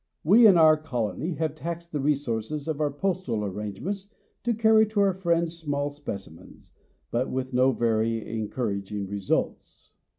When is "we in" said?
0.23-0.57